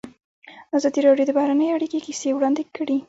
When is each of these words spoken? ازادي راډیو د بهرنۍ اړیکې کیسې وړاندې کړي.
ازادي 0.77 0.99
راډیو 1.07 1.27
د 1.27 1.31
بهرنۍ 1.37 1.67
اړیکې 1.71 1.99
کیسې 2.05 2.29
وړاندې 2.33 2.63
کړي. 2.75 2.97